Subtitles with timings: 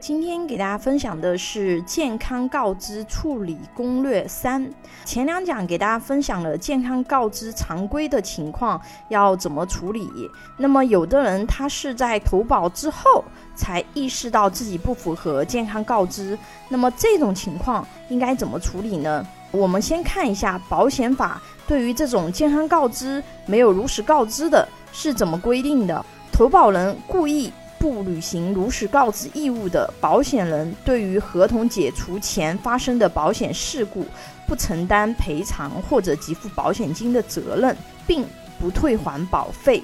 [0.00, 4.66] 今天给大家分享的是健康告知处理攻略三。
[5.04, 10.08] 前两讲给大家分享了健康告知常规的情况要怎么处理。
[10.56, 13.22] 那么有的人他是在投保之后
[13.54, 16.36] 才意识到自己不符合健康告知，
[16.70, 19.22] 那么这种情况应该怎么处理呢？
[19.50, 26.02] 我们先看一下保险法对于这种健康告知没有如实告知的是怎么规定的。
[26.32, 27.52] 投保人故意。
[27.80, 34.04] 不履行如实告知义务的保险人，对于合同解除前发生的保险事故，
[34.46, 37.74] 不承担赔偿或者给付保险金的责任，
[38.06, 38.22] 并
[38.58, 39.82] 不退还保费，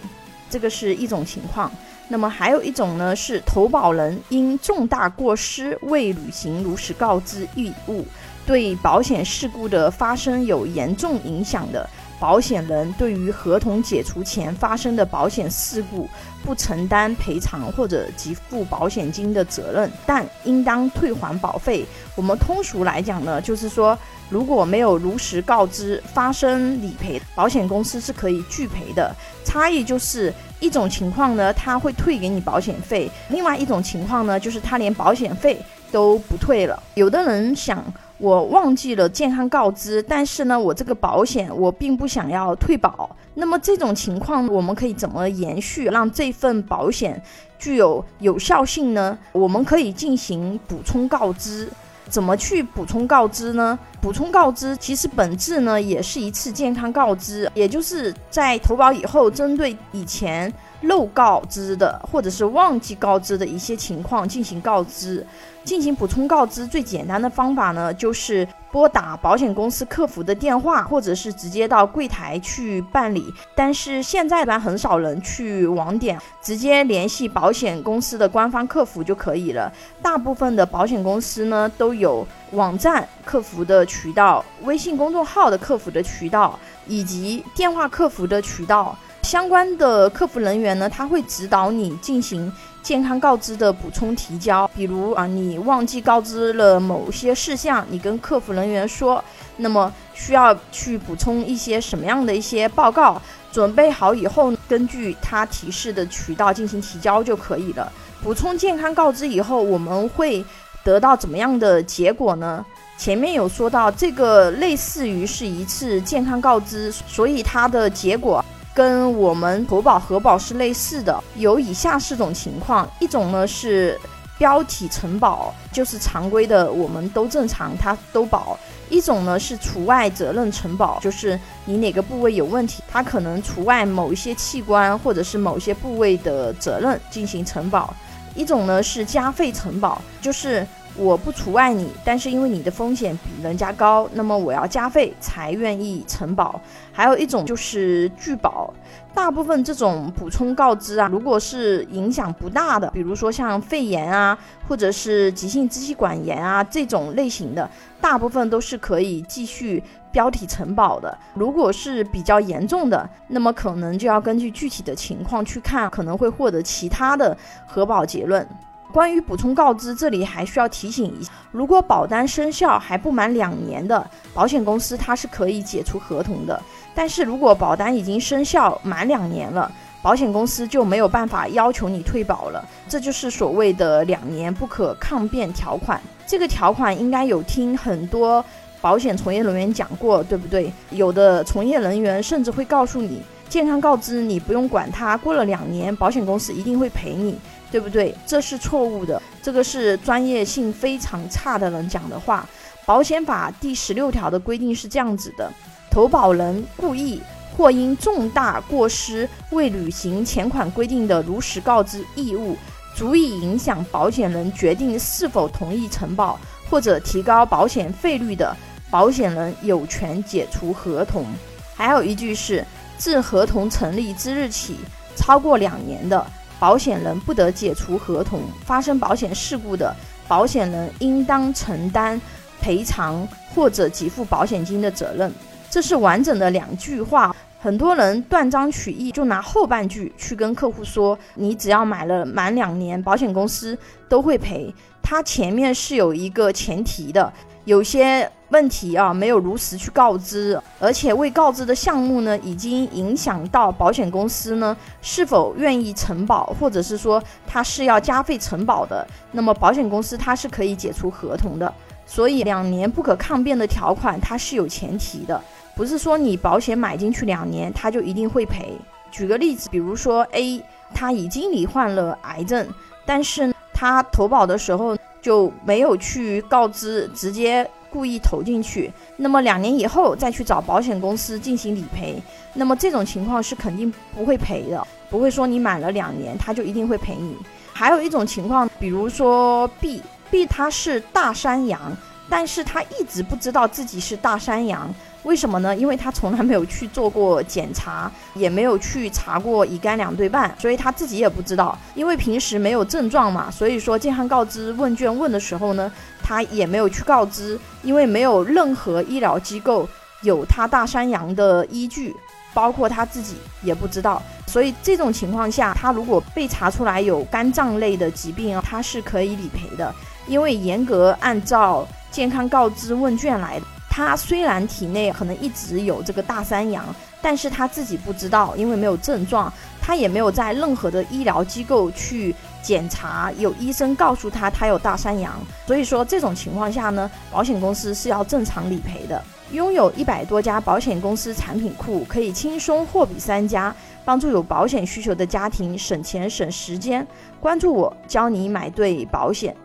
[0.50, 1.72] 这个是一种情况。
[2.06, 8.04] 那么还有一种呢，是投保人因重大过失未履行如实告知义务，
[8.44, 11.88] 对保险事故的发生有严重影响的。
[12.18, 16.08] 保险人对于合同解除前发生的保险事故
[16.44, 21.84] 不承担赔偿或者给付保险金的责任，但应当退还保费。
[22.14, 23.98] 我们通俗来讲呢，就是说
[24.30, 29.14] 如果没有如实告知发生理赔，保险公司是可以拒赔的。
[29.44, 35.60] 差异就是一种情况呢，他会退给你保险费；另外一种情况呢，就是他连保险费
[35.92, 36.82] 都不退了。
[36.94, 37.84] 有的人想。
[38.18, 43.10] 我忘记了健康告知，但是呢，我这个保险我并不想要退保。
[43.34, 47.22] 那么这种情况，我们可以怎么延续，让这份保险
[47.58, 49.18] 具有有效性呢？
[49.32, 51.68] 我们可以进行补充告知。
[52.08, 53.78] 怎么去补充告知呢？
[54.00, 60.52] 补充告知其实本质呢，也是一次健康告知，也就是在投保以后，针对以前。
[60.86, 65.26] 漏告知的，或者是忘记告知的一些情况进行告知，
[65.64, 66.66] 进行补充告知。
[66.66, 73.32] 最简单的方法呢，就是拨打保险公司客服的电话，或者是直接到柜台去办理。
[73.54, 79.72] 但是现在呢，很少人去网点，直接联系保险公司的官方客服就可以了。
[80.02, 88.96] 大部分的保险公司呢，都有网站客服的渠道、微信公众号的客服的渠道，以及电话客服的渠道。
[89.26, 92.50] 相关的客服人员呢，他会指导你进行
[92.80, 94.70] 健康告知的补充提交。
[94.72, 99.22] 比如啊，你忘记告知了某些事项，你跟客服人员说，
[99.56, 103.20] 那么需要去补充一些什么样的一些报告？
[103.50, 107.90] 准备好以后，根据他提示的渠道进行提交就可以了。
[108.22, 110.44] 补充健康告知以后，我们会
[110.84, 112.64] 得到怎么样的结果呢？
[112.96, 118.44] 前面有说到，这个类似于是一次健康告知，所以它的结果。
[118.76, 123.98] 跟我们投保核保是类似的，有以下四种情况：一种呢是
[124.36, 128.54] 标体承保，就是常规的，我们都正常，它都保；
[128.90, 137.88] 一种呢是除外责任承保，就是你哪个部位有问题，它可能除外某一些器官或者是某些部位的责任进行承保；
[138.34, 140.66] 一种呢是加费承保，就是
[140.98, 146.60] 我不除外你，但是因为你的风险比人家高，那么我要加费才愿意承保。
[146.92, 148.72] 还有一种就是拒保，
[149.14, 157.68] 大部分这种补充告知啊，如果是影响不大的，比如说像肺炎啊，或者是急性支气管炎啊这种类型的，
[158.00, 161.16] 大部分都是可以继续标体承保的。
[161.34, 167.36] 如果是比较严重的，那么可能就要根据具体的情况去看，可能会获得其他的
[167.66, 168.46] 核保结论。
[168.92, 176.58] 关于补充告知，这里还需要提醒一下：如果保单生效还不满两年的，保险公司它是可以解除合同的；
[176.94, 179.70] 但是如果保单已经生效满两年了，
[180.00, 182.64] 保险公司就没有办法要求你退保了。
[182.88, 186.00] 这就是所谓的两年不可抗辩条款。
[186.26, 188.42] 这个条款应该有听很多
[188.80, 190.72] 保险从业人员讲过，对不对？
[190.90, 197.38] 有的从业人员甚至会告诉你，健康告知你不用管它，过了两年，保险公司一定会赔你。
[197.76, 198.14] 对不对？
[198.26, 202.48] 这是错误的，这个是专业性非常差的人讲的话。
[202.86, 205.52] 保险法第十六条的规定是这样子的：
[205.90, 207.20] 投保人故意
[207.54, 212.56] 或因重大过失未履行前款规定的如实告知义务，
[212.94, 216.40] 足以影响保险人决定是否同意承保
[216.70, 218.56] 或者提高保险费率的，
[218.90, 221.26] 保险人有权解除合同。
[221.74, 222.64] 还有一句是：
[222.96, 224.76] 自合同成立之日起
[225.14, 226.26] 超过两年的。
[226.58, 229.94] 保险人不得解除合同，发生保险事故的
[230.26, 232.20] 保险人应当承担
[232.60, 235.32] 赔偿或者给付保险金的责任。
[235.68, 243.76] 这是完整的两句话，很多人断章取义，就拿后半句去跟客户说：“你只要买了满两年，保险公司
[244.08, 244.72] 都会赔。”
[245.02, 247.32] 它前面是有一个前提的。
[247.64, 261.72] 有些问题啊，没有如实去告知，而且未告知的项目呢，已经影响到保险公司呢是否愿意承保，或者是说他是要加费承保的，那么保险公司它是可以解除合同的。
[262.06, 265.42] 所以两年不可抗辩的条款它是有前提的，
[265.74, 268.72] 不是说你保险买进去两年他就一定会赔。
[269.10, 270.62] 举个例子，比如说 A
[270.94, 272.64] 他已经罹患了癌症，
[273.04, 274.96] 但是他投保的时候
[275.26, 277.68] 就没有去告知，直接。
[277.88, 282.20] 故意投进去，那么两年以后再去找保险公司进行理赔，
[282.52, 287.34] 那么这种情况是肯定不会赔的，不会说你买了两年他就一定会赔你。
[287.72, 291.96] 还有一种情况，比如说 B，B 他是大山羊，
[292.28, 294.94] 但是他一直不知道自己是大山羊。
[295.26, 295.74] 为什么呢？
[295.74, 301.76] 因为他从来没有去做过检查，也没有去查过乙肝两对半，所以他自己也不知道。
[301.96, 305.90] 因为平时没有症状嘛，所以说健康告知问卷问的时候呢，
[306.22, 309.88] 他也没有去告知，因为没有任何医疗机构
[310.22, 312.14] 有他大山羊的依据，
[312.54, 314.22] 包括他自己也不知道。
[314.46, 319.92] 所以这种情况下，他如果被查出来有肝脏类的疾病啊，他是可以理赔的，
[320.28, 323.66] 因为严格按照健康告知问卷来的。
[323.96, 326.84] 他虽然体内可能一直有这个大山羊，
[327.22, 329.50] 但是他自己不知道，因为没有症状，
[329.80, 335.32] 他也没有在任何的医疗机构去检查，有医生告诉他他有大山羊，
[335.66, 339.24] 所以说这种情况下呢，保险公司是要正常理赔的。
[339.52, 347.06] 拥有一百多家保险公司产品库，可以轻松货比三家，帮助有保险需求的家庭省钱省时间。
[347.40, 349.56] 关注我，教你买对保险。